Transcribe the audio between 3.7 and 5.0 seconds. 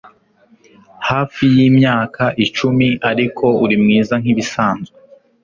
mwiza nkibisanzwe